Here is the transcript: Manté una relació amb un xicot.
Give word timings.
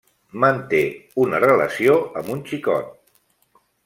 Manté 0.43 0.77
una 1.23 1.41
relació 1.43 1.97
amb 2.21 2.31
un 2.37 2.41
xicot. 2.53 2.89